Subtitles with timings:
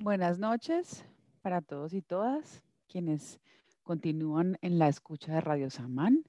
[0.00, 1.04] Buenas noches
[1.42, 3.40] para todos y todas quienes
[3.82, 6.22] continúan en la escucha de Radio Samán.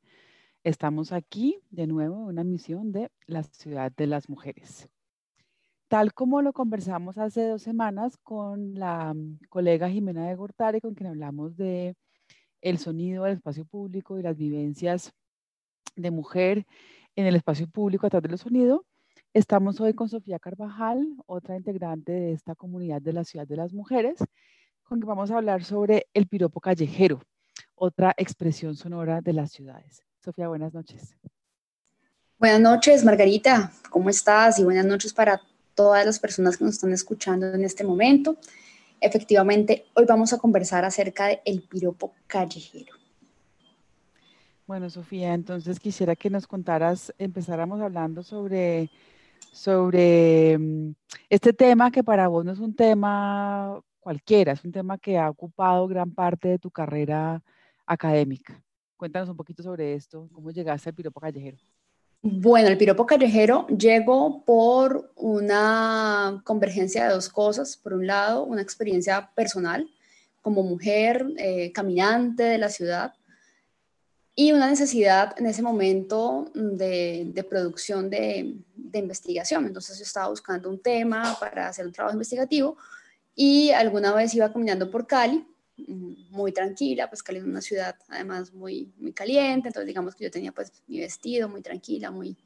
[0.64, 4.90] Estamos aquí de nuevo en una misión de la ciudad de las mujeres.
[5.88, 10.96] Tal como lo conversamos hace dos semanas con la mm, colega Jimena de Gortari, con
[10.96, 11.96] quien hablamos de
[12.62, 15.14] el sonido del espacio público y las vivencias
[15.96, 16.66] de mujer
[17.16, 18.84] en el espacio público a través del sonido,
[19.34, 23.74] estamos hoy con Sofía Carvajal, otra integrante de esta comunidad de la ciudad de las
[23.74, 24.20] mujeres,
[24.84, 27.22] con quien vamos a hablar sobre el piropo callejero,
[27.76, 30.04] otra expresión sonora de las ciudades.
[30.24, 31.16] Sofía, buenas noches.
[32.40, 33.72] Buenas noches, Margarita.
[33.90, 34.60] ¿Cómo estás?
[34.60, 35.42] Y buenas noches para
[35.76, 38.38] todas las personas que nos están escuchando en este momento.
[39.02, 42.96] Efectivamente, hoy vamos a conversar acerca del piropo callejero.
[44.68, 48.90] Bueno, Sofía, entonces quisiera que nos contaras, empezáramos hablando sobre,
[49.52, 50.94] sobre mm,
[51.30, 55.30] este tema que para vos no es un tema cualquiera, es un tema que ha
[55.30, 57.42] ocupado gran parte de tu carrera
[57.86, 58.62] académica.
[58.98, 61.58] Cuéntanos un poquito sobre esto, cómo llegaste al piropo callejero.
[62.22, 67.78] Bueno, el piropo callejero llegó por una convergencia de dos cosas.
[67.78, 69.90] Por un lado, una experiencia personal
[70.42, 73.14] como mujer eh, caminante de la ciudad
[74.40, 79.66] y una necesidad en ese momento de, producción de, de, investigación.
[79.66, 82.78] Entonces yo estaba buscando un tema para hacer un trabajo investigativo
[83.36, 85.46] y alguna vez iba caminando por Cali
[86.30, 90.32] muy tranquila, pues Cali es una ciudad además muy, muy caliente, entonces digamos que yo
[90.32, 92.38] tenía pues mi vestido muy tranquila, muy,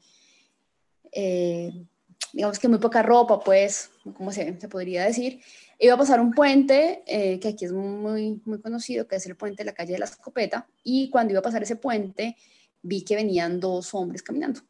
[1.12, 1.86] eh,
[2.32, 5.40] digamos que muy poca ropa, pues, como se, se podría decir.
[5.78, 9.36] Iba a pasar un puente, eh, que aquí es muy, muy conocido, que es el
[9.36, 12.36] puente de la calle de la escopeta, y cuando iba a pasar ese puente,
[12.82, 14.60] vi que venían dos hombres caminando.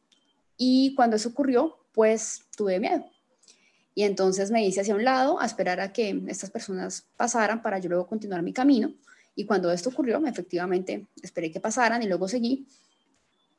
[0.57, 3.05] Y cuando eso ocurrió, pues tuve miedo
[3.95, 7.79] y entonces me hice hacia un lado a esperar a que estas personas pasaran para
[7.79, 8.93] yo luego continuar mi camino.
[9.35, 12.67] Y cuando esto ocurrió, efectivamente esperé que pasaran y luego seguí.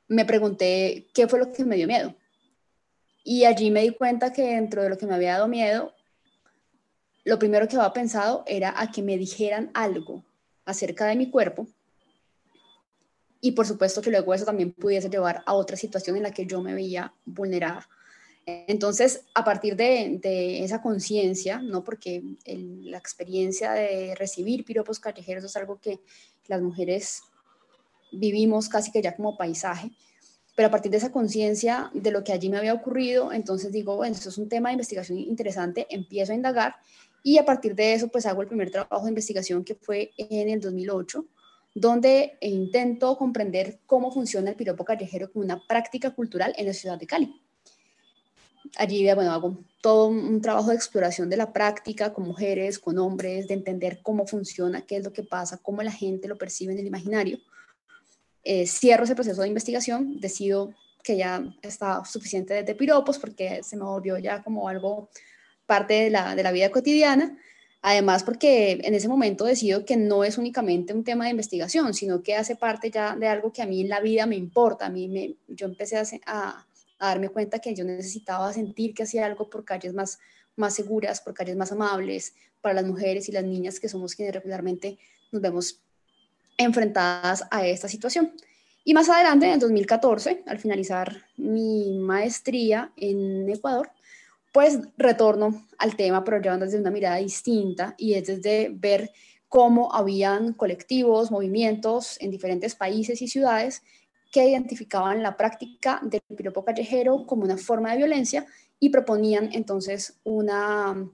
[0.09, 2.15] Me pregunté qué fue lo que me dio miedo.
[3.29, 5.93] Y allí me di cuenta que dentro de lo que me había dado miedo,
[7.25, 10.23] lo primero que había pensado era a que me dijeran algo
[10.65, 11.67] acerca de mi cuerpo.
[13.41, 16.47] Y por supuesto que luego eso también pudiese llevar a otra situación en la que
[16.47, 17.89] yo me veía vulnerada.
[18.47, 21.83] Entonces, a partir de, esa conciencia, ¿no?
[21.83, 25.99] porque la experiencia de recibir piropos callejeros es algo que
[26.47, 27.23] las mujeres
[28.13, 29.91] vivimos casi que ya como paisaje,
[30.57, 33.95] pero a partir de esa conciencia de lo que allí me había ocurrido, entonces digo,
[33.95, 36.75] bueno, esto es un tema de investigación interesante, empiezo a indagar
[37.23, 40.49] y a partir de eso pues hago el primer trabajo de investigación que fue en
[40.49, 41.25] el 2008,
[41.75, 46.99] donde intento comprender cómo funciona el piropo callejero como una práctica cultural en la ciudad
[46.99, 47.47] de Cali
[48.77, 53.47] allí, bueno, hago todo un trabajo de exploración de la práctica con mujeres, con hombres,
[53.49, 56.81] de entender cómo funciona, qué es lo que pasa, cómo la gente lo percibe en
[56.81, 57.39] el imaginario.
[58.49, 63.77] Eh, cierro ese proceso de investigación, decido que ya está suficiente de, piropos porque se
[63.77, 65.09] me volvió ya como algo
[65.67, 67.37] parte de la, de la vida cotidiana.
[67.83, 72.23] Además, porque en ese momento decido que no es únicamente un tema de investigación, sino
[72.23, 74.87] que hace parte ya de algo que a mí en la vida me importa.
[74.87, 76.67] A mí me, yo empecé a,
[77.01, 80.21] a darme cuenta que yo necesitaba sentir que hacía algo por calles más,
[80.55, 84.37] más seguras, por calles más amables, para las mujeres y las niñas que somos quienes
[84.37, 84.99] regularmente
[85.33, 85.81] nos vemos
[86.57, 88.33] enfrentadas a esta situación.
[88.85, 93.91] Y más adelante, en 2014, al finalizar mi maestría en Ecuador,
[94.53, 99.11] pues retorno al tema, pero ya desde una mirada distinta y es desde ver
[99.49, 103.83] cómo habían colectivos, movimientos en diferentes países y ciudades
[104.31, 108.47] que identificaban la práctica del piropo callejero como una forma de violencia
[108.79, 111.09] y proponían entonces una,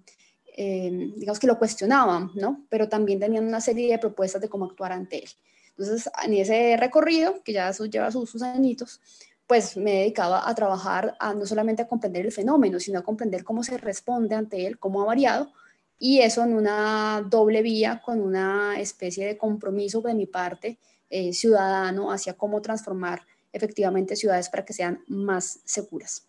[0.54, 2.64] eh, digamos que lo cuestionaban, ¿no?
[2.68, 5.30] Pero también tenían una serie de propuestas de cómo actuar ante él.
[5.70, 9.00] Entonces, en ese recorrido, que ya lleva sus, sus añitos,
[9.46, 13.44] pues me dedicaba a trabajar a, no solamente a comprender el fenómeno, sino a comprender
[13.44, 15.52] cómo se responde ante él, cómo ha variado,
[15.98, 20.78] y eso en una doble vía, con una especie de compromiso de mi parte
[21.10, 26.26] eh, ciudadano hacia cómo transformar efectivamente ciudades para que sean más seguras.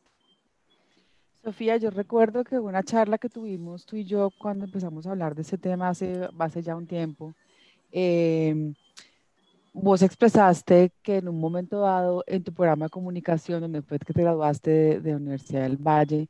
[1.43, 5.35] Sofía, yo recuerdo que una charla que tuvimos tú y yo cuando empezamos a hablar
[5.35, 7.35] de ese tema hace, hace ya un tiempo,
[7.91, 8.75] em,
[9.73, 14.13] vos expresaste que en un momento dado en tu programa de comunicación, donde fue que
[14.13, 16.29] te graduaste de, de Universidad del Valle,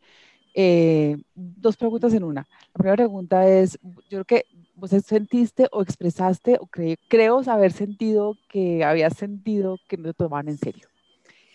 [0.55, 2.41] eh, dos preguntas en una.
[2.73, 4.45] La primera pregunta es, yo creo que
[4.75, 6.67] vos sentiste o expresaste, o
[7.09, 10.92] creo saber sentido que habías sentido que no te tomaban en serio.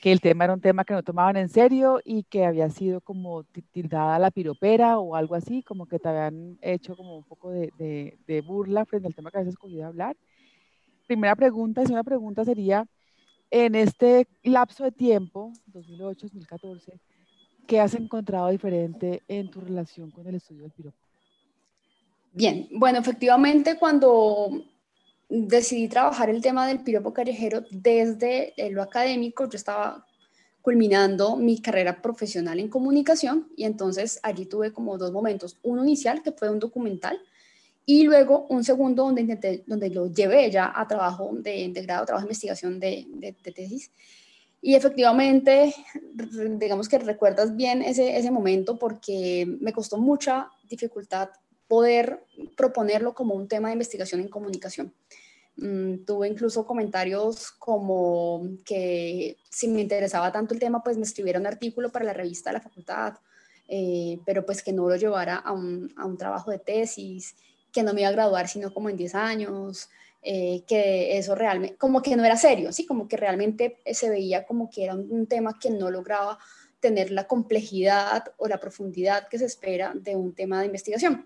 [0.00, 3.00] Que el tema era un tema que no tomaban en serio y que había sido
[3.00, 7.50] como tildada la piropera o algo así, como que te habían hecho como un poco
[7.50, 10.16] de, de, burla frente al tema que habías escogido hablar.
[11.06, 12.86] Primera pregunta, segunda pregunta sería,
[13.50, 17.00] en este lapso de tiempo, 2008-2014,
[17.66, 20.98] ¿qué has encontrado diferente en tu relación con el estudio del piropo?
[22.32, 24.50] Bien, bueno, efectivamente cuando
[25.28, 29.48] decidí trabajar el tema del piropo callejero desde lo académico.
[29.48, 30.06] Yo estaba
[30.62, 35.58] culminando mi carrera profesional en comunicación y entonces allí tuve como dos momentos.
[35.62, 37.18] Uno inicial, que fue un documental,
[37.86, 42.04] y luego un segundo donde, intenté, donde lo llevé ya a trabajo de, de grado,
[42.04, 43.90] trabajo de investigación de, de, tesis.
[44.60, 45.74] Y efectivamente,
[46.58, 51.30] digamos que recuerdas bien ese momento porque me costó mucha dificultad
[51.68, 52.24] poder
[52.56, 54.92] proponerlo como un tema de investigación en comunicación.
[55.56, 61.40] Mm, tuve incluso comentarios como que si me interesaba tanto el tema, pues me escribiera
[61.40, 63.14] un artículo para la revista de la facultad,
[63.66, 67.34] eh, pero pues que no lo llevara a un, a un, trabajo de tesis,
[67.72, 69.90] que no me iba a graduar sino como en 10 años,
[70.22, 72.86] eh, que eso realmente, como que no era serio, ¿sí?
[72.86, 76.38] Como que realmente se veía como que era un tema que no lograba
[76.80, 81.24] tener la complejidad o la profundidad que se espera de un tema de investigación.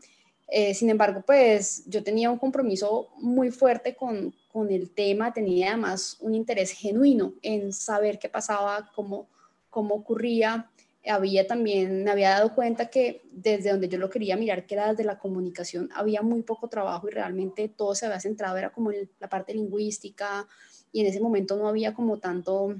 [0.54, 5.68] Eh, sin embargo, pues yo tenía un compromiso muy fuerte con, con, el tema, tenía
[5.68, 9.30] además un interés genuino en saber qué pasaba, cómo,
[9.70, 10.70] cómo ocurría.
[11.06, 14.90] Había también, me había dado cuenta que desde donde yo lo quería mirar, que era
[14.90, 18.90] desde la comunicación, había muy poco trabajo y realmente todo se había centrado, era como
[19.18, 20.46] la parte lingüística
[20.92, 22.76] y en ese momento no había como tanto,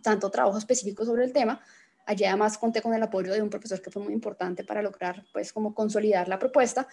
[0.00, 1.60] tanto trabajo específico sobre el tema.
[2.06, 5.24] Allí además conté con el apoyo de un profesor que fue muy importante para lograr,
[5.32, 6.86] pues, como consolidar la propuesta.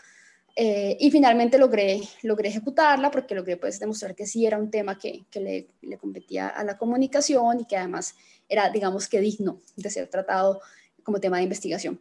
[0.56, 4.98] Eh, y finalmente logré, logré ejecutarla porque logré pues, demostrar que sí era un tema
[4.98, 5.40] que, que
[5.82, 8.16] le, competía a la comunicación y que además
[8.50, 10.60] era, digamos que digno de ser tratado
[11.04, 12.00] como tema de investigación.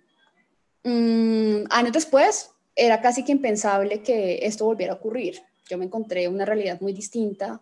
[0.82, 5.40] Mm, años después, era casi que impensable que esto volviera a ocurrir.
[5.68, 7.60] Yo me encontré una realidad muy distinta,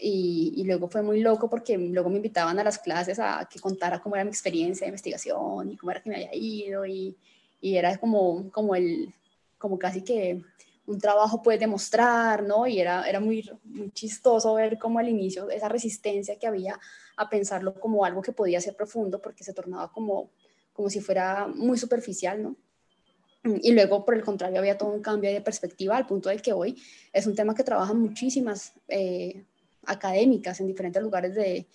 [0.00, 4.00] y, luego fue muy loco porque luego me invitaban a las clases a que contara
[4.00, 7.16] cómo era mi experiencia de investigación y cómo era que me había ido y,
[7.60, 9.12] y era como, como, el,
[9.58, 10.42] como casi que
[10.86, 12.66] un trabajo puede demostrar, ¿no?
[12.66, 16.78] Y era, era muy, muy chistoso ver cómo al inicio esa resistencia que había
[17.16, 20.30] a pensarlo como algo que podía ser profundo porque se tornaba como,
[20.72, 22.56] como si fuera muy superficial, ¿no?
[23.44, 26.52] Y luego, por el contrario, había todo un cambio de perspectiva al punto de que
[26.52, 26.80] hoy
[27.12, 29.44] es un tema que trabajan muchísimas eh,
[29.86, 31.66] académicas en diferentes lugares de,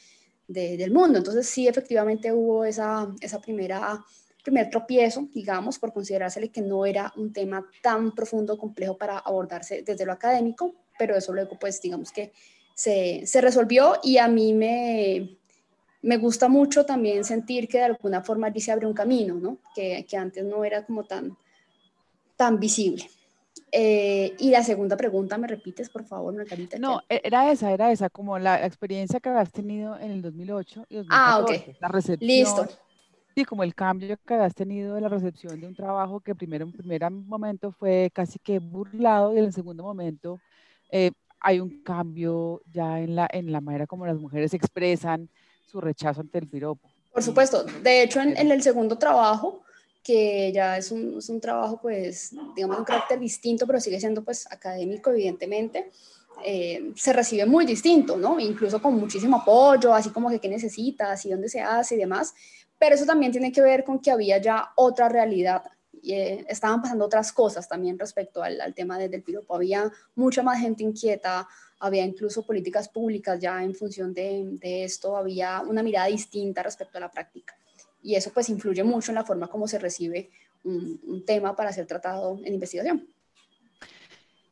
[0.47, 1.17] del mundo.
[1.17, 4.03] Entonces sí, efectivamente hubo esa, esa primera
[4.47, 9.83] primer tropiezo, digamos, por considerársele que no era un tema tan profundo complejo para abordarse
[9.85, 12.31] desde lo académico, pero eso luego, pues, digamos que
[12.73, 15.37] se, se resolvió y a mí me,
[16.01, 19.57] me gusta mucho también sentir que de alguna forma allí se abre un camino, ¿no?
[19.75, 21.37] Que, que antes no era como tan,
[22.37, 23.09] tan visible.
[23.71, 26.77] Eh, y la segunda pregunta, ¿me repites, por favor, Margarita?
[26.79, 30.85] No, e, era esa, era esa, como la experiencia que habías tenido en el 2008
[30.89, 31.09] y 2014.
[31.09, 31.77] Ah, ok.
[31.81, 32.27] La recepción.
[32.27, 32.67] Listo.
[33.35, 36.65] Sí, como el cambio que habías tenido de la recepción de un trabajo que primero
[36.65, 40.39] en primer momento fue casi que burlado y en el segundo momento
[40.89, 45.29] eh, hay un cambio ya en la, en la manera como las mujeres expresan
[45.67, 46.89] su rechazo ante el piropo.
[47.13, 47.63] Por supuesto.
[47.83, 49.61] De hecho, en, en el segundo trabajo
[50.07, 54.23] que ya es un, es un, trabajo, pues, digamos, un carácter distinto, pero sigue siendo,
[54.23, 55.91] pues, académico, evidentemente,
[56.45, 58.39] eh, se recibe muy distinto, ¿no?
[58.39, 62.33] Incluso con muchísimo apoyo, así como que qué necesitas y dónde se hace y demás,
[62.79, 65.63] pero eso también tiene que ver con que había ya otra realidad,
[66.01, 70.41] y, eh, estaban pasando otras cosas también respecto al, al tema del piropo, había mucha
[70.41, 71.45] más gente inquieta,
[71.79, 76.97] había incluso políticas públicas ya en función de, de esto, había una mirada distinta respecto
[76.97, 77.57] a la práctica
[78.07, 80.29] y eso pues influye mucho en la forma como se recibe
[80.63, 83.05] un, tema para ser tratado en investigación.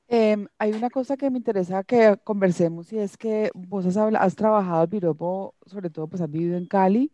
[0.10, 4.36] Em, hay una cosa que me interesa que conversemos y es que vos has, has
[4.36, 7.10] trabajado el piropo, sobre todo pues has vivido en Cali,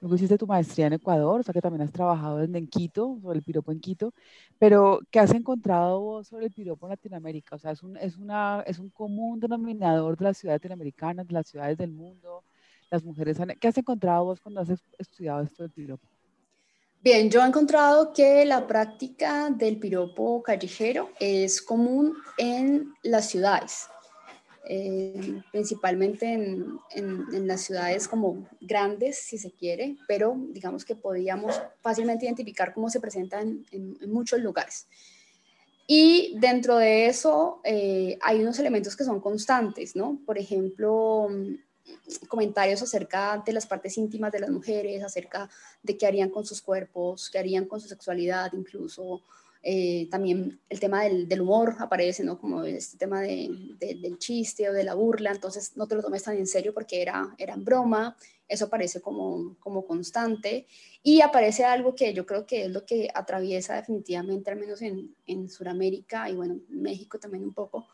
[0.00, 3.38] luego hiciste tu maestría en Ecuador, o sea que también has trabajado en Quito, sobre
[3.38, 4.12] el piropo en Quito,
[4.58, 7.54] pero ¿qué has encontrado vos sobre el piropo en Latinoamérica?
[7.54, 11.32] O sea, es un, es una, es un común denominador de las ciudades latinoamericanas, de
[11.32, 12.42] las ciudades del mundo,
[12.90, 16.06] las mujeres ¿Qué has encontrado vos cuando has estudiado esto del piropo?
[17.02, 23.86] Bien, yo he encontrado que la práctica del piropo callejero es común en las ciudades,
[25.52, 32.74] principalmente en, las ciudades como grandes, si se quiere, pero digamos que podríamos fácilmente identificar
[32.74, 34.88] cómo se presenta en, muchos lugares.
[35.86, 40.18] Y dentro de eso eh, hay unos elementos que son constantes, ¿no?
[40.26, 41.28] Por ejemplo,
[42.28, 45.48] comentarios acerca de las partes íntimas de las mujeres, acerca
[45.82, 49.22] de qué harían con sus cuerpos, qué harían con su sexualidad, incluso
[49.68, 52.38] eh, también el tema del, humor aparece, ¿no?
[52.38, 56.36] Como este tema del chiste o de la burla, entonces no te lo tomes tan
[56.36, 58.16] en serio porque era, era broma,
[58.46, 60.68] eso aparece como, como constante.
[61.02, 65.16] Y aparece algo que yo creo que es lo que atraviesa definitivamente, al menos en,
[65.26, 67.88] en Sudamérica y bueno, México también un poco,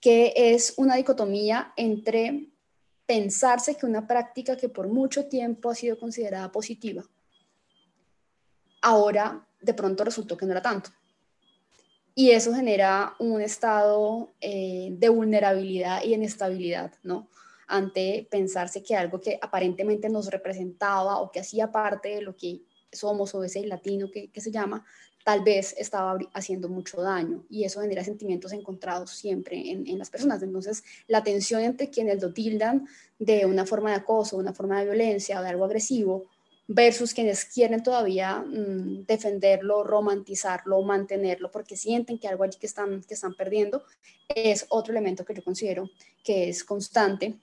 [0.00, 2.48] que es una dicotomía entre
[3.06, 7.04] pensarse que una práctica que por mucho tiempo ha sido considerada positiva,
[8.82, 10.90] ahora de pronto resultó que no era tanto.
[12.14, 17.28] Y eso genera un estado eh, de vulnerabilidad y inestabilidad, ¿no?
[17.66, 22.62] Ante pensarse que algo que aparentemente nos representaba o que hacía parte de lo que
[22.90, 24.84] somos o ese latino que, se llama,
[25.26, 30.40] tal vez estaba haciendo mucho daño y eso genera sentimientos encontrados siempre en, las personas.
[30.40, 32.86] Entonces, la tensión entre quienes lo tildan
[33.18, 36.26] de una forma de acoso, una forma de violencia o de algo agresivo,
[36.68, 43.02] versus quienes quieren todavía mm, defenderlo, romantizarlo, mantenerlo, porque sienten que algo allí que están,
[43.02, 43.82] que están perdiendo,
[44.28, 45.90] es otro elemento que yo considero
[46.22, 47.34] que es constante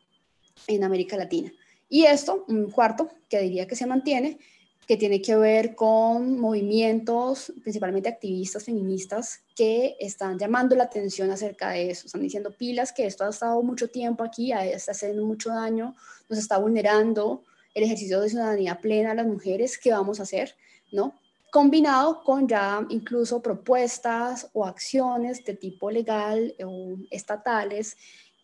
[0.67, 1.51] en América Latina.
[1.89, 4.39] Y esto, un cuarto, que diría que se mantiene,
[4.87, 11.69] que tiene que ver con movimientos, principalmente activistas feministas, que están llamando la atención acerca
[11.69, 12.07] de eso.
[12.07, 15.95] Están diciendo pilas que esto ha estado mucho tiempo aquí, está haciendo mucho daño,
[16.29, 20.55] nos está vulnerando, el ejercicio de ciudadanía plena a las mujeres, ¿qué vamos a hacer?
[20.91, 21.15] ¿No?
[21.51, 27.97] Combinado con ya incluso propuestas o acciones de tipo legal o estatales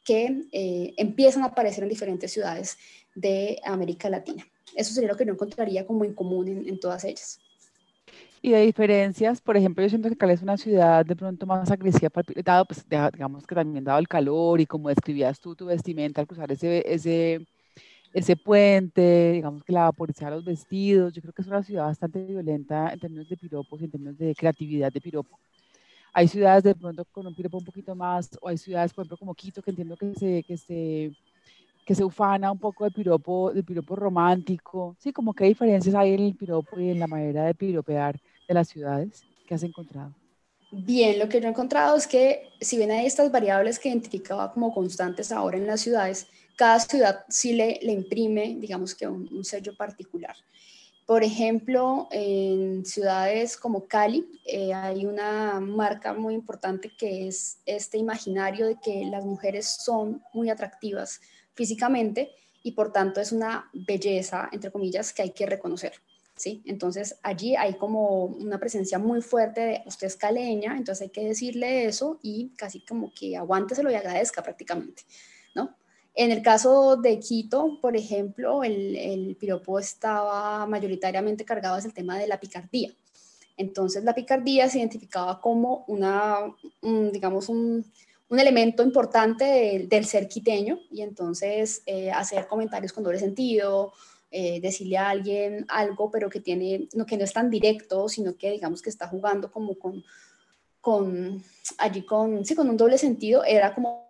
[0.04, 2.78] que eh, empiezan a aparecer en diferentes ciudades
[3.14, 4.48] de América Latina.
[4.76, 7.40] Eso sería lo que yo encontraría como en común en, todas ellas.
[8.42, 11.70] Y de diferencias, por ejemplo, yo siento que Cali es una ciudad de pronto más
[11.70, 12.10] agresiva,
[12.44, 16.28] dado, pues, digamos que también dado el calor y como describías tú tu vestimenta al
[16.28, 17.46] cruzar ese, ese,
[18.14, 21.14] ese puente, digamos que la vaporizar los vestidos.
[21.14, 24.18] Yo creo que es una ciudad bastante violenta en términos de piropos y en términos
[24.18, 25.38] de creatividad de piropo.
[26.14, 29.18] Hay ciudades de pronto con un piropo un poquito más, o hay ciudades, por ejemplo,
[29.18, 31.12] como Quito, que entiendo que se, que se,
[31.86, 34.96] que se ufana un poco del piropo, del piropo romántico.
[35.00, 38.54] Sí, como hay diferencias hay en el piropo y en la manera de piropear de
[38.54, 40.14] las ciudades que has encontrado.
[40.72, 44.54] Bien, lo que yo he encontrado es que si bien hay estas variables que identificaba
[44.54, 49.44] como constantes ahora en las ciudades, cada ciudad sí le, le imprime, digamos que un,
[49.44, 50.36] sello particular.
[51.08, 57.98] Por ejemplo, en ciudades como Cali eh, hay una marca muy importante que es este
[57.98, 61.20] imaginario de que las mujeres son muy atractivas
[61.54, 62.32] físicamente
[62.64, 65.94] y por tanto es una belleza, entre comillas, que hay que reconocer.
[66.40, 66.62] ¿sí?
[66.66, 71.26] Entonces allí hay como una presencia muy fuerte de usted es caleña, entonces hay que
[71.26, 75.04] decirle eso y casi como que aguánteselo y agradezca prácticamente,
[75.54, 75.76] ¿no?
[76.16, 82.18] En el caso de Quito, por ejemplo, el, piropo estaba mayoritariamente cargado hacia el tema
[82.18, 82.94] de la picardía.
[83.56, 86.40] Entonces, la picardía se identificaba como una,
[86.82, 87.86] digamos, un,
[88.38, 93.94] elemento importante del, ser quiteño y entonces eh, hacer comentarios con doble sentido,
[94.30, 98.38] eh, decirle a alguien algo, pero que, tiene, no, que no es tan directo, sino
[98.38, 100.04] que digamos que está jugando como con,
[100.82, 101.44] con
[101.80, 104.10] allí con, sí, con un doble sentido, era como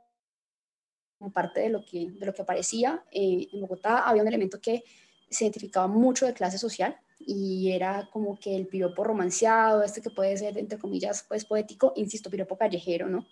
[1.19, 3.03] como parte de lo que, de lo que aparecía.
[3.11, 4.83] Eh, en Bogotá había un elemento que
[5.29, 10.09] se identificaba mucho de clase social y era como que el piropo romanceado, este que
[10.09, 13.27] puede ser, entre comillas, pues poético, insisto, piropo callejero, ¿no?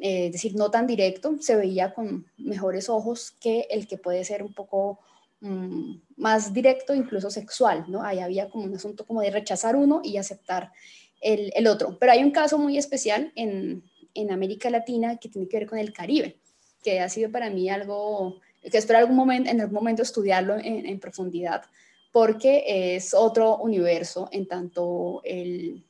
[0.00, 4.24] Eh, es decir, no tan directo, se veía con mejores ojos que el que puede
[4.24, 4.98] ser un poco
[5.40, 8.02] mm, más directo, incluso sexual, ¿no?
[8.02, 10.72] Ahí había como un asunto como de rechazar uno y aceptar
[11.20, 11.96] el, el otro.
[11.98, 13.82] Pero hay un caso muy especial en,
[14.14, 16.36] en América Latina que tiene que ver con el Caribe
[16.84, 20.98] que ha sido para mí algo que espero algún momento, en algún momento estudiarlo en,
[21.00, 21.62] profundidad,
[22.12, 25.84] porque es otro universo en tanto el,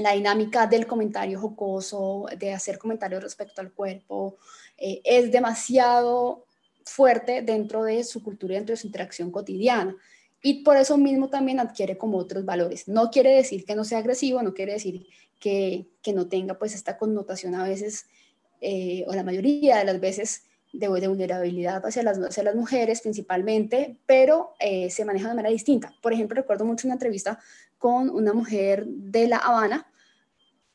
[0.00, 4.38] la dinámica del comentario jocoso, de hacer comentarios respecto al cuerpo,
[4.76, 6.46] eh, es demasiado
[6.84, 9.96] fuerte dentro de su cultura y dentro de su interacción cotidiana.
[10.42, 12.88] Y por eso mismo también adquiere como otros valores.
[12.88, 15.06] No quiere decir que no sea agresivo, no quiere decir
[15.38, 18.06] que, que no tenga pues esta connotación a veces
[18.60, 23.96] eh, o la mayoría de las veces, de, vulnerabilidad hacia las, hacia las mujeres principalmente,
[24.06, 25.94] pero eh, se maneja de manera distinta.
[26.00, 27.38] Por ejemplo, recuerdo mucho una entrevista
[27.78, 29.89] con una mujer de La Habana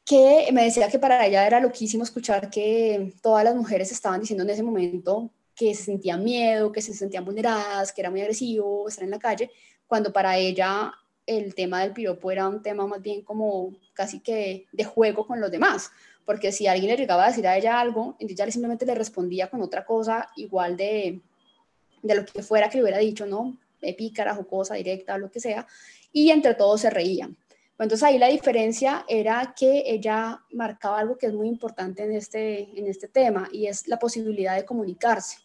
[0.06, 4.44] que me decía que para ella era loquísimo escuchar que todas las mujeres estaban diciendo
[4.44, 8.88] en ese momento que se sentían miedo, que se sentían vulneradas, que era muy agresivo
[8.88, 9.52] estar en la calle,
[9.88, 10.94] cuando para ella
[11.26, 15.42] el tema del piropo era un tema más bien como casi que de juego con
[15.42, 15.92] los demás
[16.26, 19.62] porque si alguien le llegaba a decir a ella algo, ella simplemente le respondía con
[19.62, 21.22] otra cosa igual de,
[22.02, 23.58] de lo que fuera que le hubiera dicho, ¿no?
[23.98, 25.68] Pícara, jocosa, directa, lo que sea,
[26.12, 27.38] y entre todos se reían.
[27.78, 32.70] Entonces ahí la diferencia era que ella marcaba algo que es muy importante en este,
[32.80, 35.40] en este tema y es la posibilidad de comunicarse,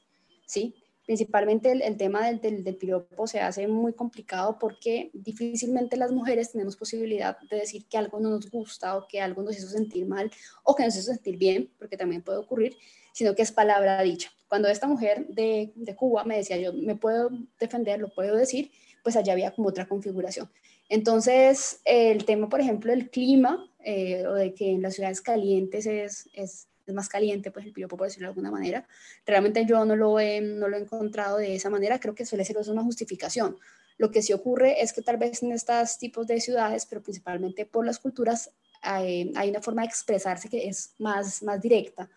[0.46, 0.76] ¿sí?
[1.04, 6.52] Principalmente el, tema del, del, del, piropo se hace muy complicado porque difícilmente las mujeres
[6.52, 10.06] tenemos posibilidad de decir que algo no nos gusta o que algo nos hizo sentir
[10.06, 10.30] mal
[10.62, 12.76] o que nos hizo sentir bien, porque también puede ocurrir,
[13.12, 14.30] sino que es palabra dicha.
[14.46, 18.70] Cuando esta mujer de, de Cuba me decía yo me puedo defender, lo puedo decir,
[19.02, 20.48] pues allá había como otra configuración.
[20.90, 25.86] Entonces, el tema, por ejemplo, del clima eh, o de que en las ciudades calientes
[25.86, 28.84] es, es, más caliente, pues el piropo, por decirlo de alguna manera,
[29.24, 32.44] realmente yo no lo, he, no lo he encontrado de esa manera, creo que suele
[32.44, 33.56] ser una justificación.
[33.96, 37.64] Lo que sí ocurre es que tal vez en estos tipos de ciudades, pero principalmente
[37.64, 38.50] por las culturas,
[38.82, 42.10] hay, hay una forma de expresarse que es más, más directa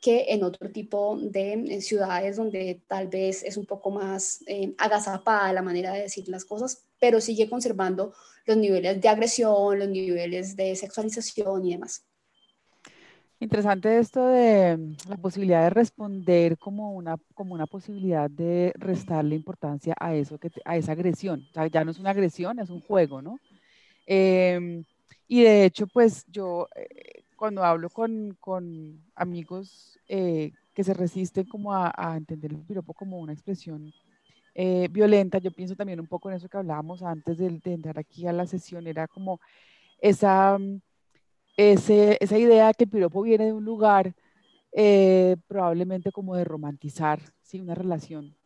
[0.00, 5.52] que en otro tipo de ciudades donde tal vez es un poco más eh, agazapada
[5.52, 8.14] la manera de decir las cosas, pero sigue conservando
[8.46, 12.04] los niveles de agresión, los niveles de sexualización y demás.
[13.40, 19.34] Interesante esto de mm, la posibilidad de responder como una, como una posibilidad de restarle
[19.34, 21.44] importancia a eso, a esa agresión.
[21.72, 23.40] Ya no es una agresión, es un juego, ¿no?
[24.06, 24.84] Em,
[25.26, 31.48] y de hecho, pues yo eh, cuando hablo con, con amigos eh, que se resisten
[31.48, 33.92] como a, entender el piropo como una expresión
[34.54, 35.38] eh, violenta.
[35.38, 38.46] Yo pienso también un poco en eso que hablábamos antes de, entrar aquí a la
[38.46, 39.40] sesión, era como
[40.00, 40.80] esa, mm,
[41.56, 44.14] ese, esa idea que el piropo viene de un lugar
[44.72, 47.60] eh, probablemente como de romantizar ¿sí?
[47.60, 48.36] una relación.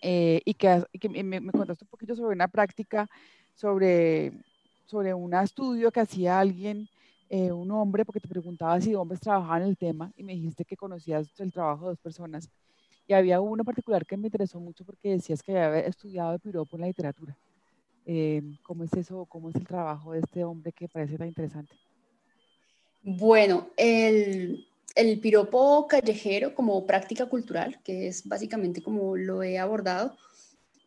[0.00, 3.08] Eh, y que, que me, me, contaste un poquito sobre una práctica,
[3.54, 4.32] sobre,
[4.86, 6.88] sobre un estudio que hacía alguien,
[7.30, 11.28] un hombre, porque te preguntaba si hombres trabajaban el tema y me dijiste que conocías
[11.38, 12.48] el trabajo de dos personas.
[13.08, 16.76] Y había uno particular que me interesó mucho porque decías que había estudiado el piropo
[16.76, 17.36] en la literatura.
[18.04, 19.24] Eh, ¿Cómo es eso?
[19.24, 21.74] ¿Cómo es el trabajo de este hombre que parece tan interesante?
[23.02, 30.14] Bueno, el, el piropo callejero como práctica cultural, que es básicamente como lo he abordado,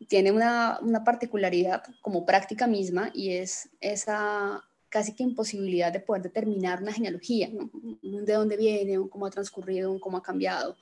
[0.08, 6.24] tiene una, una, particularidad como práctica misma y es esa casi que imposibilidad de poder
[6.24, 7.69] determinar una genealogía, ¿no?
[8.02, 10.76] de dónde viene, cómo ha transcurrido, cómo ha cambiado.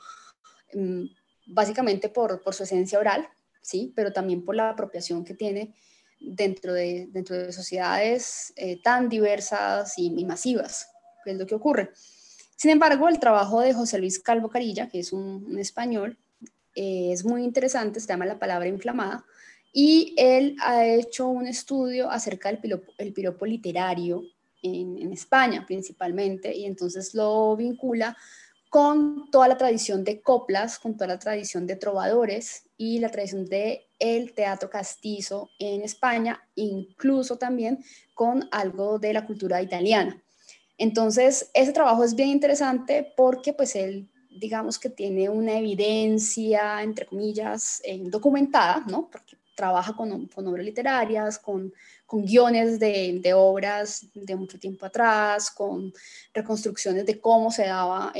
[1.51, 3.27] Básicamente por, su esencia oral,
[3.61, 3.91] ¿sí?
[3.95, 5.73] pero también por la apropiación que tiene
[6.19, 7.09] dentro de,
[7.51, 10.91] sociedades eh, tan diversas y, masivas,
[11.23, 11.91] que es lo que ocurre.
[12.55, 16.17] Sin embargo, el trabajo de José Luis Calvo Carilla, que es un, español,
[16.75, 19.25] eh, es muy interesante, se llama La palabra inflamada,
[19.71, 24.23] y él ha hecho un estudio acerca del piropo, literario
[24.61, 28.17] en España principalmente, y entonces lo vincula
[28.69, 33.45] con toda la tradición de coplas, con toda la tradición de trovadores y la tradición
[33.45, 40.21] de el teatro castizo en España, incluso también con algo de la cultura italiana.
[40.77, 47.05] Entonces, ese trabajo es bien interesante porque pues él digamos que tiene una evidencia, entre
[47.05, 49.09] comillas, eh, documentada, ¿no?
[49.59, 51.73] Trabaja con, con obras literarias, con,
[52.05, 55.91] con guiones de, de, obras de mucho tiempo atrás, con
[56.33, 58.13] reconstrucciones de cómo se daban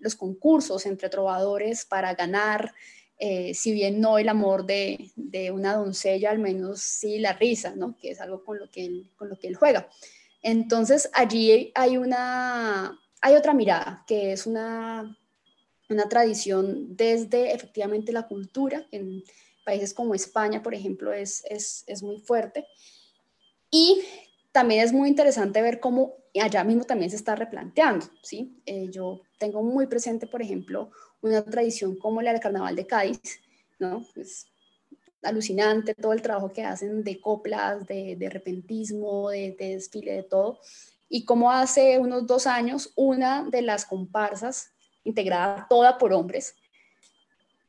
[0.00, 2.74] los concursos entre trovadores para ganar,
[3.16, 7.76] eh, si bien no el amor de, de, una doncella, al menos sí la risa,
[7.76, 7.96] ¿no?
[7.96, 9.88] que es algo con lo que él, con lo que él juega.
[10.42, 15.16] Entonces allí hay, una, hay otra mirada, que es una,
[15.88, 19.22] una tradición desde efectivamente la cultura, en,
[19.64, 22.66] países como España, por ejemplo, es, es, es muy fuerte.
[23.70, 24.02] Y
[24.52, 28.60] también es muy interesante ver cómo allá mismo también se está replanteando, ¿sí?
[28.66, 33.40] Eh, yo tengo muy presente, por ejemplo, una tradición como la del Carnaval de Cádiz,
[33.78, 34.06] ¿no?
[34.16, 34.46] Es
[35.22, 40.22] alucinante todo el trabajo que hacen de coplas, de, de repentismo, de, de, desfile, de
[40.24, 40.58] todo.
[41.08, 44.70] Y como hace unos dos años, una de las comparsas,
[45.04, 46.54] integrada toda por hombres,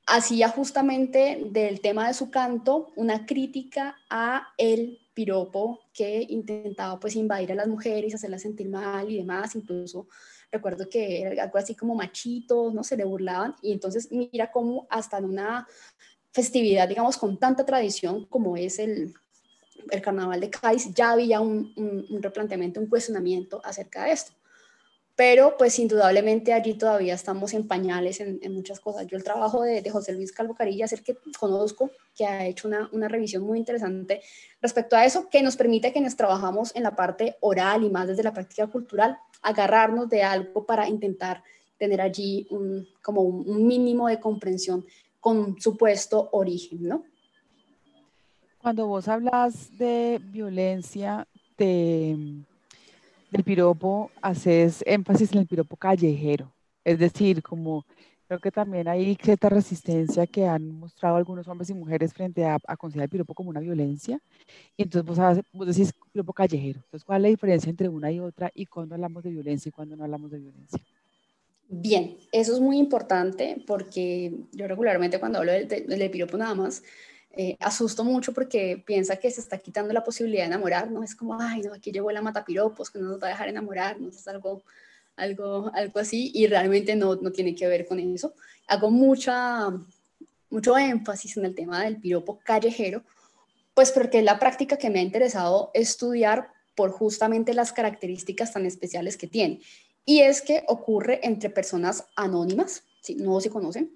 [0.06, 7.16] hacía justamente del tema de su canto una crítica a el piropo que intentaba pues
[7.16, 10.08] invadir a las mujeres, hacerlas sentir mal y demás, incluso
[10.52, 12.84] recuerdo que era algo así como machitos, ¿no?
[12.84, 15.68] Se le burlaban y entonces mira cómo hasta en una
[16.32, 19.14] festividad, digamos, con tanta tradición como es el,
[19.90, 21.74] el Carnaval de Cádiz, ya había un,
[22.22, 24.34] replanteamiento, un cuestionamiento acerca de esto
[25.16, 29.06] pero pues indudablemente allí todavía estamos en pañales en, muchas cosas.
[29.06, 32.90] Yo el trabajo de, José Luis Calvo Carilla el que conozco, que ha hecho una,
[32.92, 34.22] una, revisión muy interesante
[34.62, 38.08] respecto a eso, que nos permite que nos trabajamos en la parte oral y más
[38.08, 41.44] desde la práctica cultural, agarrarnos de algo para intentar
[41.78, 44.86] tener allí un, como mínimo de comprensión
[45.20, 47.04] con supuesto origen, ¿no?
[48.62, 51.28] Cuando vos hablas de violencia,
[53.34, 56.54] del piropo, haces énfasis en el piropo callejero,
[56.86, 57.86] es decir, como
[58.28, 62.58] creo que también hay cierta resistencia que han mostrado algunos hombres y mujeres frente a,
[62.78, 64.20] considerar el piropo como una violencia.
[64.78, 66.80] Y entonces vos, vos, decís piropo callejero.
[66.86, 69.72] Entonces, ¿cuál es la diferencia entre una y otra y cuándo hablamos de violencia y
[69.72, 70.80] cuándo no hablamos de violencia?
[71.68, 76.84] Bien, eso es muy importante porque yo regularmente cuando hablo del, del piropo nada más,
[77.36, 81.02] eh, asusto mucho porque piensa que se está quitando la posibilidad de enamorar, ¿no?
[81.02, 83.50] Es como, ay, no, aquí llegó la mata piropos, que no nos va a dejar
[83.50, 84.64] enamorarnos, es algo,
[85.16, 88.36] algo, algo así, y realmente no, no tiene que ver con eso.
[88.68, 89.72] Hago mucha,
[90.52, 93.02] mucho énfasis en el tema del piropo callejero,
[93.74, 98.68] pues porque es la práctica que me ha interesado estudiar por justamente las características tan
[98.68, 99.60] especiales que tiene.
[100.06, 103.16] Y es que ocurre entre personas anónimas, ¿sí?
[103.16, 103.92] no se conocen,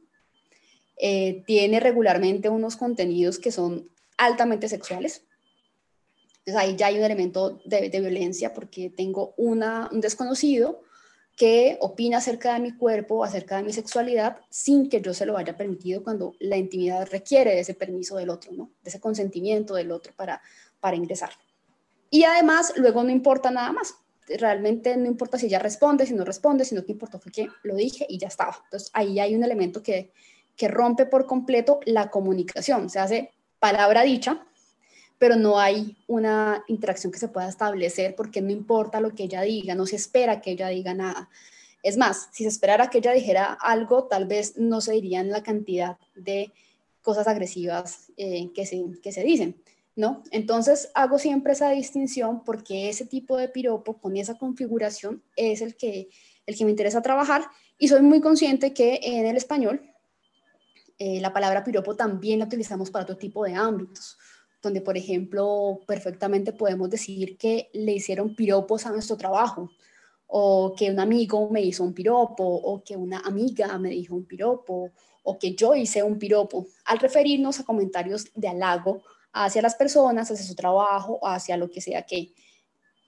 [0.99, 5.23] eh, tiene regularmente unos contenidos que son altamente sexuales.
[6.39, 10.81] Entonces ahí ya hay un elemento de, violencia porque tengo una, un desconocido
[11.36, 15.38] que opina acerca de mi cuerpo, acerca de mi sexualidad, sin que yo se lo
[15.38, 18.71] haya permitido cuando la intimidad requiere de ese permiso del otro, ¿no?
[18.81, 20.41] de ese consentimiento del otro para,
[20.79, 21.29] para ingresar.
[22.10, 23.93] Y además, luego no importa nada más.
[24.27, 27.75] Realmente no importa si ella responde, si no responde, sino que importa fue que lo
[27.75, 28.60] dije y ya estaba.
[28.63, 30.12] Entonces ahí hay un elemento que,
[30.58, 32.89] que rompe por completo la comunicación.
[32.89, 34.43] Se hace palabra dicha,
[35.20, 39.41] pero no hay una interacción que se pueda establecer porque no importa lo que ella
[39.43, 41.30] diga, no se espera que ella diga nada.
[41.84, 45.43] Es más, si se esperara que ella dijera algo, tal vez no se dirían la
[45.43, 46.52] cantidad de
[47.02, 49.56] cosas agresivas eh, que, se, que se dicen,
[49.96, 50.24] ¿no?
[50.32, 55.76] Entonces hago siempre esa distinción porque ese tipo de piropo con esa configuración es el
[55.76, 56.10] que,
[56.46, 59.82] el que me interesa trabajar y soy muy consciente que en el español
[60.97, 64.17] eh, la palabra piropo también la utilizamos para otro tipo de ámbitos,
[64.62, 69.69] donde, por ejemplo, perfectamente podemos decir que le hicieron piropos a nuestro trabajo,
[70.25, 74.25] o que un amigo me hizo un piropo, o que una amiga me dijo un
[74.25, 74.91] piropo,
[75.23, 80.31] o que yo hice un piropo, al referirnos a comentarios de halago hacia las personas,
[80.31, 82.33] hacia su trabajo, hacia lo que sea que,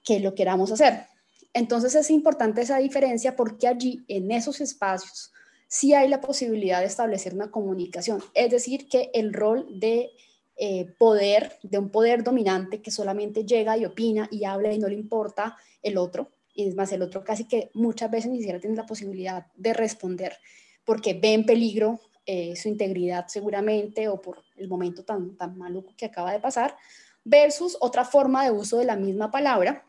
[0.04, 1.06] que lo queramos hacer.
[1.52, 5.32] Entonces es importante esa diferencia porque allí, en esos espacios,
[5.70, 8.20] sí hay la posibilidad de establecer una comunicación.
[8.34, 10.10] Es decir, que el rol de
[10.56, 14.88] eh, poder, de un poder dominante que solamente llega y opina y habla y no
[14.88, 18.58] le importa el otro, y es más, el otro casi que muchas veces ni siquiera
[18.58, 20.36] tiene la posibilidad de responder
[20.84, 25.94] porque ve en peligro eh, su integridad seguramente o por el momento tan, tan maluco
[25.96, 26.76] que acaba de pasar,
[27.22, 29.86] versus otra forma de uso de la misma palabra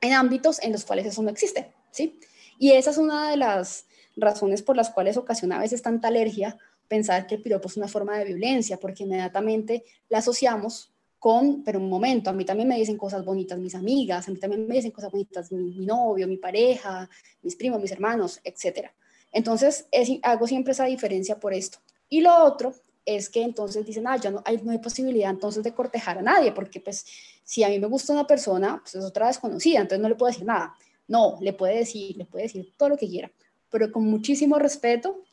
[0.00, 2.20] en ámbitos en los cuales eso no existe, ¿sí?
[2.58, 6.56] Y esa es una de las razones por las cuales ocasiona a veces tanta alergia
[6.92, 11.78] pensar que el piropo es una forma de violencia, porque inmediatamente la asociamos con, pero
[11.78, 14.74] un momento, a mí también me dicen cosas bonitas mis amigas, a mí también me
[14.74, 17.08] dicen cosas bonitas mi, novio, mi pareja,
[17.42, 18.88] mis primos, mis hermanos, etc.
[19.30, 19.86] Entonces,
[20.22, 21.78] hago siempre esa diferencia por esto.
[22.08, 22.74] Y lo otro
[23.06, 26.22] es que entonces dicen, ah, ya no hay, no hay posibilidad entonces de cortejar a
[26.22, 27.06] nadie, porque pues
[27.44, 30.30] si a mí me gusta una persona, pues es otra desconocida, entonces no le puedo
[30.30, 30.74] decir nada.
[31.08, 33.30] No, le puede decir, le puede decir todo lo que quiera
[33.72, 35.24] pero con muchísimo respeto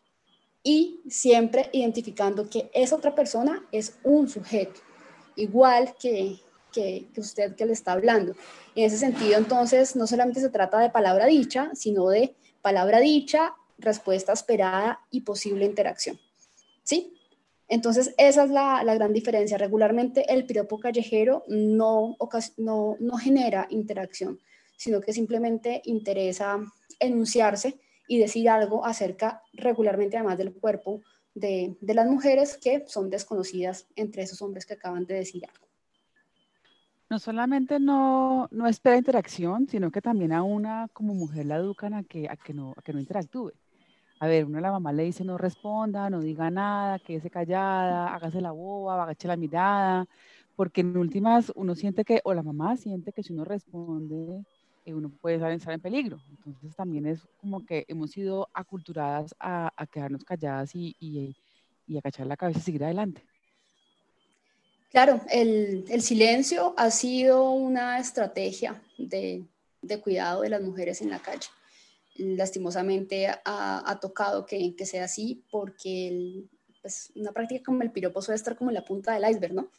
[0.63, 4.81] y siempre identificando que esa otra persona es un sujeto,
[5.35, 6.39] igual que,
[6.71, 8.33] que, usted que le está hablando.
[8.75, 13.53] En ese sentido, entonces, no solamente se trata de palabra dicha, sino de palabra dicha,
[13.77, 16.19] respuesta esperada y posible interacción.
[16.83, 17.13] ¿Sí?
[17.67, 19.57] Entonces, esa es la, la gran diferencia.
[19.57, 22.17] Regularmente el piropo callejero no,
[22.57, 24.39] no, no genera interacción,
[24.75, 26.59] sino que simplemente interesa
[26.99, 31.01] enunciarse y decir algo acerca regularmente además del cuerpo
[31.35, 35.67] de, de, las mujeres que son desconocidas entre esos hombres que acaban de decir algo.
[37.07, 41.93] No solamente no, no espera interacción, sino que también a una como mujer la educan
[41.93, 43.51] a que, a que, no, a que no interactúe.
[44.19, 48.41] A ver, una la mamá le dice no responda, no diga nada, quédese callada, hágase
[48.41, 50.07] la boba, agache la mirada,
[50.55, 54.43] porque en últimas uno siente que, o la mamá siente que si uno responde,
[54.93, 56.19] uno puede estar en peligro.
[56.29, 61.35] Entonces también es como que hemos sido aculturadas a, quedarnos calladas y, y,
[61.87, 63.23] y agachar la cabeza y seguir adelante.
[64.91, 69.45] Claro, el, el silencio ha sido una estrategia de,
[69.81, 71.47] de, cuidado de las mujeres en la calle.
[72.15, 76.43] Lastimosamente ha, ha tocado que, que, sea así porque
[76.81, 79.69] pues, una práctica como el piropo suele estar como en la punta del iceberg, ¿no?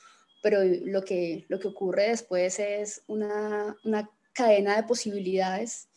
[0.42, 5.88] Pero lo que, lo que ocurre después es una, una cadena de posibilidades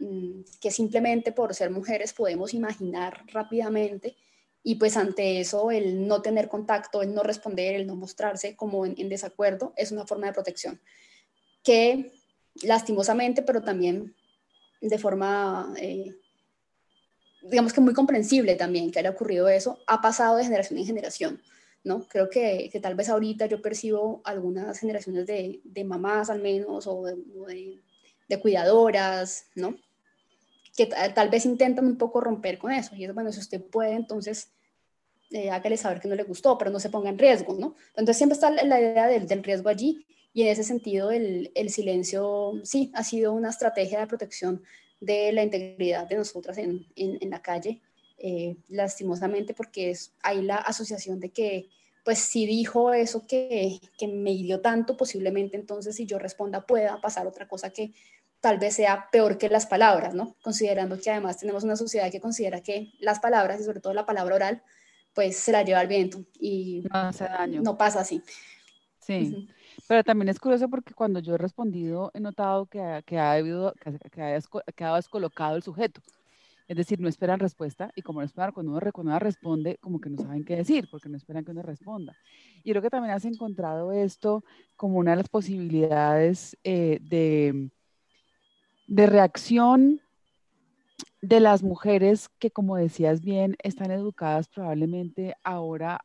[0.00, 4.16] mm, que simplemente por ser mujeres podemos imaginar rápidamente
[4.62, 8.86] y pues ante eso el no tener contacto, el no responder, el no mostrarse como
[8.86, 10.80] en, desacuerdo es una forma de protección
[11.62, 12.12] que
[12.62, 14.14] lastimosamente, pero también
[14.80, 16.14] de forma, eh,
[17.42, 21.42] digamos que muy comprensible también que haya ocurrido eso, ha pasado de generación en generación.
[21.84, 22.08] ¿No?
[22.08, 26.86] Creo que, que tal vez ahorita yo percibo algunas generaciones de, de mamás al menos
[26.86, 29.76] o de, cuidadoras, ¿no?
[30.76, 32.96] Que tal vez intentan un poco romper con eso.
[32.96, 34.50] Y es bueno, si usted puede, entonces
[35.30, 37.76] eh, hágale saber que no le gustó, pero no se ponga en riesgo, ¿no?
[37.90, 41.70] Entonces siempre está la idea del, del riesgo allí y en ese sentido el, el,
[41.70, 44.62] silencio sí ha sido una estrategia de protección
[45.00, 47.82] de la integridad de nosotras en, en la calle
[48.18, 51.68] eh, lastimosamente, porque es, hay la asociación de que,
[52.04, 57.00] pues si dijo eso que, que me hirió tanto, posiblemente entonces si yo responda pueda
[57.00, 57.92] pasar otra cosa que
[58.40, 60.36] tal vez sea peor que las palabras, ¿no?
[60.42, 64.04] Considerando que además tenemos una sociedad que considera que las palabras, y sobre todo la
[64.04, 64.62] palabra oral,
[65.14, 67.62] pues se la lleva al viento y no hace daño.
[67.62, 68.22] No pasa así.
[69.00, 69.48] Sí.
[69.88, 73.72] Pero también es curioso porque cuando yo he respondido he notado que, que ha debido,
[73.74, 76.02] que, que, ha descolocado el sujeto.
[76.66, 80.08] Es decir, no esperan respuesta y como no esperan, cuando uno, cuando responde, como que
[80.08, 82.16] no saben qué decir, porque no esperan que uno responda.
[82.62, 84.44] Y creo que también has encontrado esto
[84.76, 87.70] como una de las posibilidades eh, de,
[88.86, 90.00] de reacción
[91.20, 96.00] de las mujeres que, como decías bien, están educadas probablemente ahora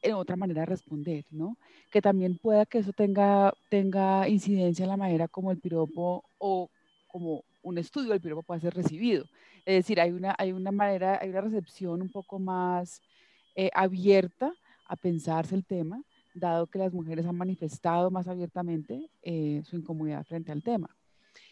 [0.00, 1.58] en otra manera de responder, ¿no?
[1.90, 6.70] Que también pueda que eso tenga, tenga incidencia en la manera como el piropo o
[7.06, 9.24] como un estudio del piropo puede ser recibido.
[9.64, 13.00] Es decir, hay una, hay una manera, hay una recepción un poco más
[13.54, 14.52] eh, abierta
[14.86, 16.02] a pensarse el tema,
[16.34, 20.88] dado que las mujeres han manifestado más abiertamente eh, su incomodidad frente al tema.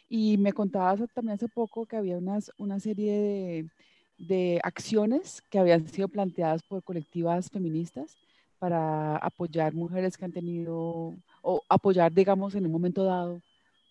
[0.09, 3.71] Y me contabas también hace poco que había unas, una serie de,
[4.19, 8.17] de acciones que habían sido planteadas por colectivas feministas
[8.59, 13.41] para apoyar mujeres que han tenido, o apoyar, digamos, en un momento dado,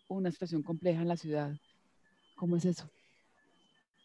[0.07, 1.51] una situación compleja en la ciudad.
[2.39, 2.89] ¿Cómo es eso?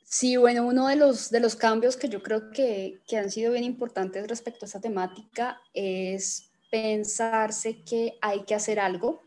[0.03, 3.53] Sí, bueno, uno de los, de los cambios que yo creo que, que han sido
[3.53, 9.23] bien importantes respecto a esta temática es pensarse que hay que hacer algo,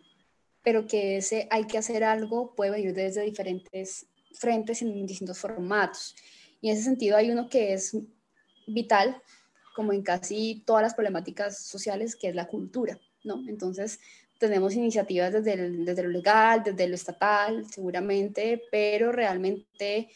[0.61, 6.13] pero que ese hay que hacer algo puede venir desde diferentes frentes en distintos formatos.
[6.59, 7.95] Y en ese sentido hay uno que es
[8.67, 9.21] vital,
[9.73, 13.41] como en casi todas las problemáticas sociales, que es la cultura, ¿no?
[13.47, 14.01] Entonces,
[14.37, 20.09] tenemos iniciativas desde, desde lo legal, desde lo estatal, seguramente, pero realmente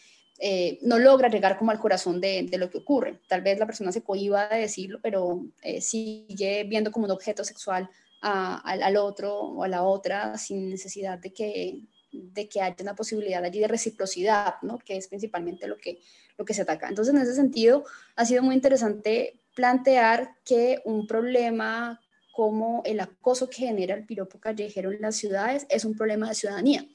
[0.44, 3.20] eh, no logra llegar como al corazón de, lo que ocurre.
[3.28, 7.44] Tal vez la persona se cohiba de decirlo, pero eh, sigue viendo como un objeto
[7.44, 7.90] sexual
[8.22, 11.82] al, otro o a la otra sin necesidad de que,
[12.12, 14.80] de que haya una posibilidad allí de reciprocidad, ¿no?
[14.80, 16.00] que es principalmente lo que,
[16.38, 16.88] lo que se ataca.
[16.88, 17.84] Entonces, en ese sentido,
[18.16, 22.00] ha sido muy interesante plantear que un problema
[22.32, 26.36] como el acoso que genera el piropo callejero en las ciudades es un problema de
[26.36, 26.86] ciudadanía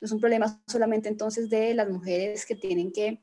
[0.00, 3.20] no es un problema solamente entonces de las mujeres que tienen que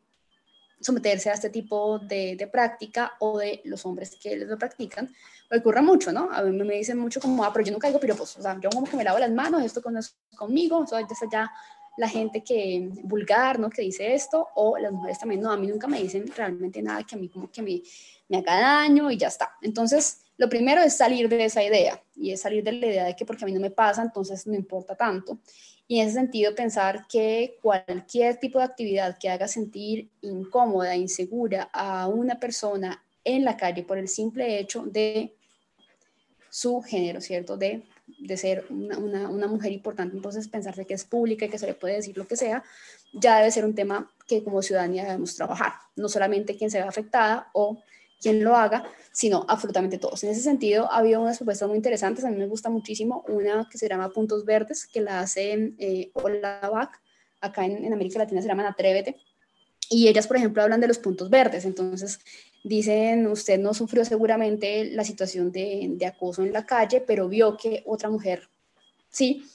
[0.84, 5.13] someterse a este tipo de, de práctica o de los hombres que lo practican.
[5.56, 6.30] Ocurre mucho, ¿no?
[6.32, 8.69] A mí me dicen mucho como, ah, pero yo nunca digo piropos, o sea, yo
[8.69, 9.97] como que me lavo las manos, esto con,
[10.36, 10.99] conmigo, o sea,
[11.32, 11.52] ya
[11.97, 13.69] la gente que vulgar, ¿no?
[13.69, 17.04] Que dice esto, o las mujeres también, no, a mí nunca me dicen realmente nada
[17.04, 17.82] que a mí como que me,
[18.30, 19.54] me haga daño y ya está.
[19.62, 23.15] Entonces, lo primero es salir de esa idea, y es salir de la idea de
[23.15, 25.39] que porque a mí no me pasa, entonces no importa tanto.
[25.88, 31.69] Y en ese sentido pensar que cualquier tipo de actividad que haga sentir incómoda, insegura
[31.74, 35.36] a una persona en la calle por el simple hecho de
[36.50, 37.58] su género, ¿cierto?
[37.58, 37.84] De,
[38.19, 38.98] de ser una,
[39.30, 42.28] una, mujer importante, entonces pensarse que es pública y que se le puede decir lo
[42.28, 42.63] que sea,
[43.13, 46.88] ya debe ser un tema que como ciudadanía debemos trabajar, no solamente quien se ve
[46.88, 47.82] afectada o
[48.23, 50.23] quien lo haga, sino absolutamente todos.
[50.23, 53.67] En ese sentido, ha habido unas propuestas muy interesantes, a mí me gusta muchísimo, una
[53.69, 56.99] que se llama Puntos Verdes, que la hace eh, Olavac,
[57.41, 59.17] acá en, en, América Latina se llaman Atrévete,
[59.89, 62.19] y ellas, por ejemplo, hablan de los puntos verdes, entonces
[62.63, 67.57] dicen, usted no sufrió seguramente la situación de, de acoso en la calle, pero vio
[67.57, 68.47] que otra mujer
[69.09, 69.45] sí,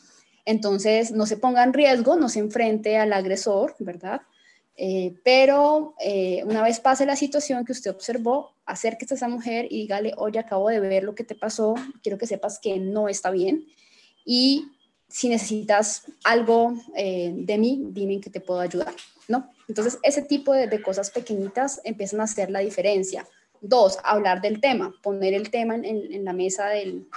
[0.45, 4.23] entonces no se ponga en riesgo, no se enfrente al agresor, ¿verdad?
[4.81, 9.67] Eh, pero eh, una vez pase la situación que usted observó, acérquese a esa mujer
[9.69, 13.09] y dígale, oye, acabo de ver lo que te pasó, quiero que sepas que no
[13.09, 13.67] está bien.
[14.25, 14.69] Y
[15.09, 18.95] si necesitas algo eh, de mí, dime en qué te puedo ayudar,
[19.27, 19.51] ¿no?
[19.67, 23.27] Entonces, ese tipo de, cosas pequeñitas empiezan a hacer la diferencia.
[23.61, 27.09] Dos, hablar del tema, poner el tema en la mesa del,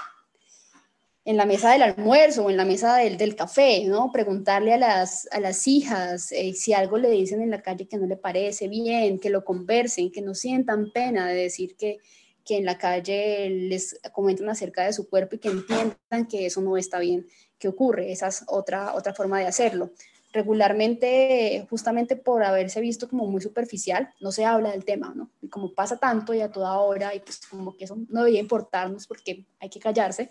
[1.23, 4.12] en la mesa del almuerzo o en la mesa del, del café, ¿no?
[4.12, 7.97] Preguntarle a las, a las hijas eh, si algo le dicen en la calle que
[7.97, 11.99] no le parece bien, que lo conversen, que no sientan pena de decir que,
[12.43, 16.62] que en la calle les comentan acerca de su cuerpo y que entiendan que eso
[16.62, 17.27] no está bien,
[17.60, 18.12] que ocurre.
[18.12, 19.91] Esa es otra, otra forma de hacerlo.
[20.34, 25.29] Regularmente, justamente por haberse visto como muy superficial, no se habla del tema, ¿no?
[25.41, 28.39] Y como pasa tanto y a toda hora, y pues como que eso no debería
[28.39, 30.29] importarnos porque hay que callarse,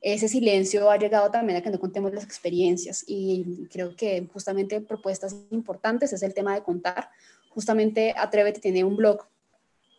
[0.00, 4.80] ese silencio ha llegado también a que no contemos las experiencias y creo que justamente
[4.80, 7.10] propuestas importantes es el tema de contar.
[7.50, 9.26] Justamente Atrévete tiene un blog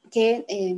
[0.09, 0.75] que eh,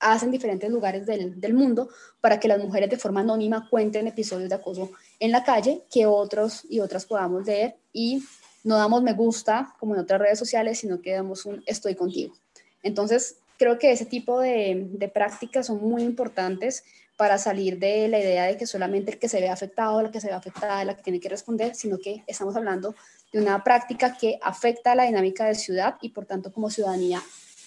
[0.00, 1.88] hace en diferentes lugares del, del, mundo
[2.20, 6.06] para que las mujeres de forma anónima cuenten episodios de acoso en la calle que
[6.06, 8.22] otros y otras podamos leer y
[8.64, 12.34] no damos me gusta como en otras redes sociales, sino que damos un estoy contigo.
[12.82, 16.84] Entonces, creo que ese tipo de, de prácticas son muy importantes
[17.18, 20.20] para salir de la idea de que solamente el que se ve afectado, la que
[20.20, 22.94] se ve afectada, la que tiene que responder, sino que estamos hablando
[23.32, 27.20] de una práctica que afecta a la dinámica de ciudad y por tanto como ciudadanía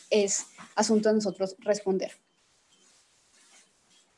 [0.09, 2.13] es asunto de nosotros responder.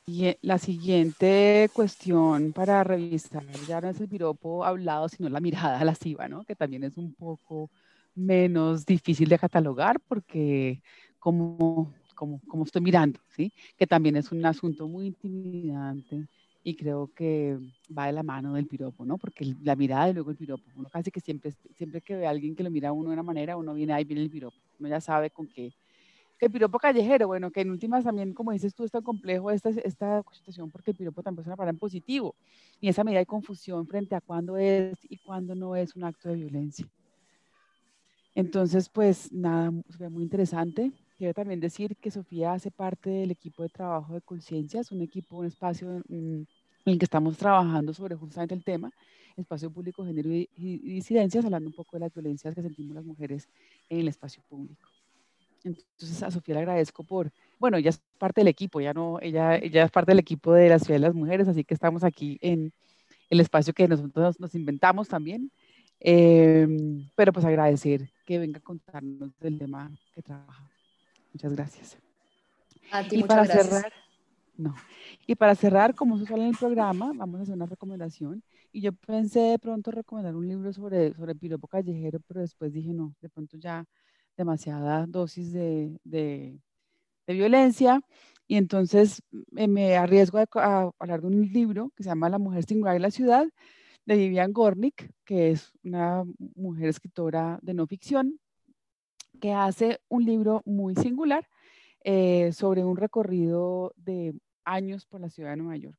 [0.05, 5.39] Y eh, la siguiente cuestión para revisar ya no es el piropo hablado, sino la
[5.39, 6.43] mirada lasciva, ¿no?
[6.43, 7.71] Que también es un poco
[8.13, 10.83] menos difícil de catalogar porque
[11.17, 13.51] como como, como estoy mirando, ¿sí?
[13.77, 16.27] Que también es un asunto muy intimidante
[16.63, 17.59] y creo que
[17.95, 19.17] va de la mano del piropo, ¿no?
[19.17, 22.29] Porque la mirada y luego el piropo, uno casi que siempre, siempre que ve a
[22.29, 24.57] alguien que lo mira a uno de una manera, uno viene ahí, viene el piropo,
[24.79, 25.73] uno ya sabe con qué.
[26.39, 29.69] El piropo callejero, bueno, que en últimas también, como dices tú, es tan complejo esta,
[29.69, 32.35] esta situación porque el piropo también es una palabra en positivo
[32.81, 36.29] y esa medida de confusión frente a cuándo es y cuándo no es un acto
[36.29, 36.87] de violencia.
[38.35, 40.91] Entonces, pues nada, muy interesante.
[41.17, 45.37] Quiero también decir que Sofía hace parte del equipo de trabajo de conciencias, un equipo,
[45.37, 46.47] un espacio en
[46.85, 48.91] el que estamos trabajando sobre justamente el tema,
[49.37, 53.47] espacio público, género y, disidencias, hablando un poco de las violencias que sentimos las mujeres
[53.89, 54.89] en el espacio público.
[55.63, 59.55] Entonces a Sofía le agradezco por, bueno, ella es parte del equipo, ya no, ella,
[59.55, 62.73] es parte del equipo de la Ciudad de las Mujeres, así que estamos aquí en
[63.29, 65.51] el espacio que nosotros nos inventamos también.
[66.05, 66.67] Eh,
[67.15, 70.72] pero pues agradecer que venga a contarnos del tema que trabaja.
[71.33, 71.97] Muchas gracias.
[72.91, 73.91] A ti, y para cerrar,
[74.55, 74.75] no.
[75.25, 78.43] Y para cerrar, como se sale en el programa, vamos a hacer una recomendación.
[78.71, 82.93] Y yo pensé de pronto recomendar un libro sobre, sobre piropo callejero, pero después dije,
[82.93, 83.85] no, de pronto ya
[84.37, 86.59] demasiada dosis de, de,
[87.27, 88.01] violencia.
[88.47, 89.21] Y entonces
[89.55, 92.99] eh, me arriesgo a, hablar de un libro que se llama La mujer singular de
[92.99, 93.47] la ciudad,
[94.05, 96.23] de Vivian Gornick, que es una
[96.55, 98.39] mujer escritora de no ficción,
[99.39, 101.47] que hace un libro muy singular
[102.03, 104.33] eh, sobre un recorrido de
[104.65, 105.97] años por la ciudad de Nueva York.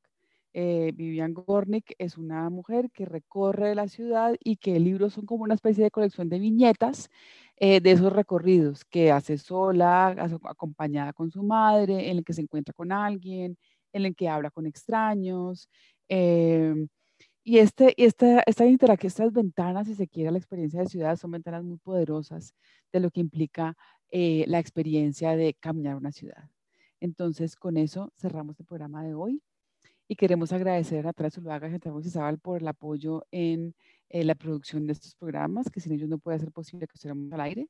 [0.57, 5.27] Eh, Vivian Gornick es una mujer que recorre la ciudad y que el libro son
[5.27, 7.11] como una especie de colección de viñetas
[7.57, 12.43] eh, de esos recorridos que hace sola, acompañada con su madre, en el que se
[12.43, 13.59] encuentra con alguien,
[13.93, 15.69] en el que habla con extraños.
[17.47, 21.63] Y este, esta, esta estas ventanas, si se quiere, la experiencia de ciudad, son ventanas
[21.63, 22.55] muy poderosas
[22.91, 23.77] de lo que implica
[24.11, 26.49] eh, la experiencia de caminar una ciudad.
[27.01, 29.43] Entonces, con eso cerramos el programa de hoy
[30.09, 33.75] y queremos agradecer a Natalia Zuluaga y a Isabel por el apoyo en
[34.09, 37.31] eh, la producción de estos programas, que sin ellos no puede ser posible que estuviéramos
[37.31, 37.69] al aire.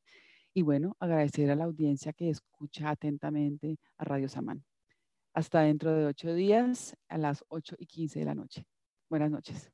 [0.54, 4.64] Y bueno, agradecer a la audiencia que escucha atentamente a Radio Samán.
[5.32, 8.64] Hasta dentro de ocho días a las ocho y quince de la noche.
[9.14, 9.70] Buenas noches.